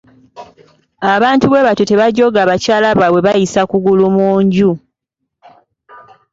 Abantu 1.13 1.43
bwe 1.47 1.63
batyo 1.67 1.83
tebajooga 1.89 2.41
bakyala 2.49 2.87
baabwe 2.99 3.19
bayisa 3.27 3.61
kugulu 3.71 4.03
mu 4.15 4.29
nju. 4.43 4.71